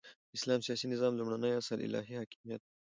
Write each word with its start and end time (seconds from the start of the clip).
د 0.03 0.03
اسلام 0.37 0.59
سیاسی 0.67 0.85
نظام 0.93 1.13
لومړنی 1.15 1.51
اصل 1.61 1.79
الهی 1.87 2.15
حاکمیت 2.21 2.61
دی، 2.65 2.71